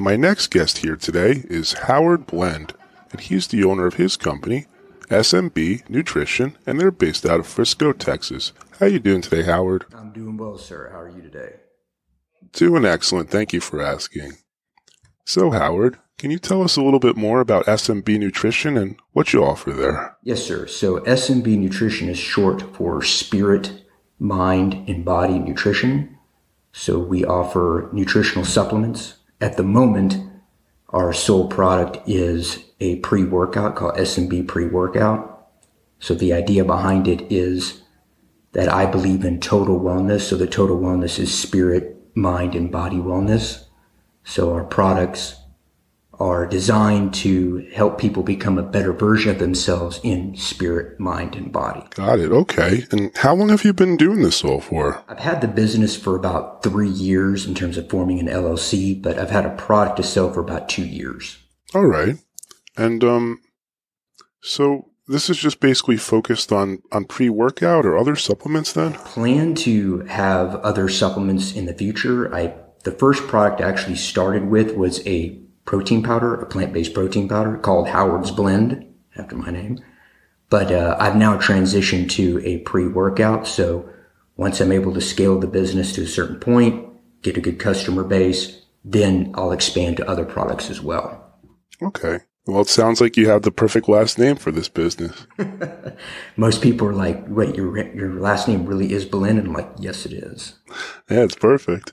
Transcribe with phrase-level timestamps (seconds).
[0.00, 2.72] And my next guest here today is Howard Blend,
[3.12, 4.64] and he's the owner of his company,
[5.10, 8.54] SMB Nutrition, and they're based out of Frisco, Texas.
[8.78, 9.84] How are you doing today, Howard?
[9.94, 10.88] I'm doing well, sir.
[10.90, 11.56] How are you today?
[12.54, 13.28] Doing excellent.
[13.28, 14.38] Thank you for asking.
[15.26, 19.34] So, Howard, can you tell us a little bit more about SMB Nutrition and what
[19.34, 20.16] you offer there?
[20.22, 20.66] Yes, sir.
[20.66, 23.84] So SMB Nutrition is short for Spirit,
[24.18, 26.16] Mind, and Body Nutrition.
[26.72, 29.16] So we offer nutritional supplements.
[29.40, 30.18] At the moment,
[30.90, 35.48] our sole product is a pre-workout called SMB pre-workout.
[35.98, 37.82] So the idea behind it is
[38.52, 40.22] that I believe in total wellness.
[40.22, 43.64] So the total wellness is spirit, mind, and body wellness.
[44.24, 45.36] So our products
[46.20, 51.50] are designed to help people become a better version of themselves in spirit, mind, and
[51.50, 51.82] body.
[51.90, 52.30] Got it.
[52.30, 52.84] Okay.
[52.90, 55.02] And how long have you been doing this all for?
[55.08, 59.18] I've had the business for about three years in terms of forming an LLC, but
[59.18, 61.38] I've had a product to sell for about two years.
[61.74, 62.16] All right.
[62.76, 63.40] And um
[64.42, 68.92] so this is just basically focused on on pre-workout or other supplements then?
[68.92, 72.32] Plan to have other supplements in the future.
[72.34, 77.28] I the first product I actually started with was a protein powder, a plant-based protein
[77.28, 79.78] powder called Howard's Blend, after my name.
[80.48, 83.46] But uh, I've now transitioned to a pre-workout.
[83.46, 83.88] So
[84.36, 86.88] once I'm able to scale the business to a certain point,
[87.22, 91.34] get a good customer base, then I'll expand to other products as well.
[91.82, 92.20] Okay.
[92.46, 95.26] Well, it sounds like you have the perfect last name for this business.
[96.36, 99.38] Most people are like, wait, your, your last name really is Blend?
[99.38, 100.54] And I'm like, yes, it is.
[101.08, 101.92] Yeah, it's perfect.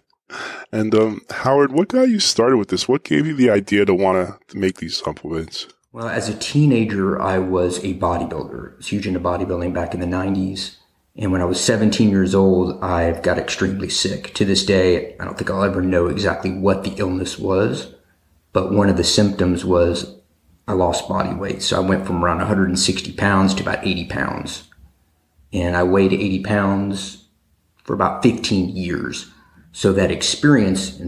[0.72, 2.88] And um, Howard, what got you started with this?
[2.88, 5.67] What gave you the idea to want to make these supplements?
[5.94, 8.73] Well, as a teenager, I was a bodybuilder.
[8.73, 10.75] I was huge into bodybuilding back in the 90s.
[11.16, 14.33] And when I was 17 years old, I got extremely sick.
[14.36, 17.95] To this day, I don't think I'll ever know exactly what the illness was.
[18.53, 20.16] But one of the symptoms was
[20.67, 21.64] I lost body weight.
[21.64, 24.70] So I went from around 160 pounds to about 80 pounds.
[25.52, 27.26] And I weighed 80 pounds
[27.83, 29.32] for about 15 years.
[29.77, 30.99] So that experience,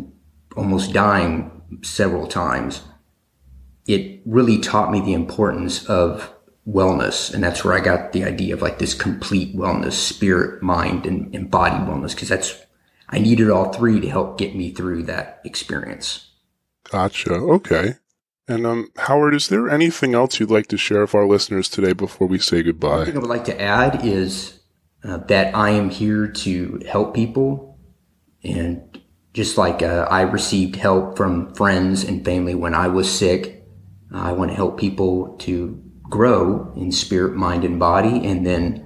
[0.56, 2.84] almost dying several times,
[3.88, 6.32] it really taught me the importance of
[6.68, 7.34] wellness.
[7.34, 11.34] And that's where I got the idea of like this complete wellness, spirit, mind, and,
[11.34, 12.16] and body wellness.
[12.16, 12.62] Cause that's,
[13.10, 16.30] I needed all three to help get me through that experience.
[16.92, 17.34] Gotcha.
[17.34, 17.96] Okay.
[18.48, 21.94] And um, Howard, is there anything else you'd like to share with our listeners today
[21.94, 22.98] before we say goodbye?
[22.98, 24.60] One thing I would like to add is
[25.04, 27.69] uh, that I am here to help people
[28.44, 29.02] and
[29.34, 33.64] just like uh, I received help from friends and family when I was sick,
[34.12, 38.26] I want to help people to grow in spirit, mind, and body.
[38.26, 38.86] And then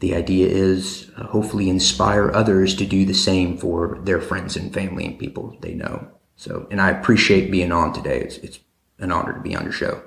[0.00, 4.74] the idea is uh, hopefully inspire others to do the same for their friends and
[4.74, 6.08] family and people they know.
[6.36, 8.20] So, and I appreciate being on today.
[8.20, 8.60] It's, it's
[8.98, 10.02] an honor to be on your show.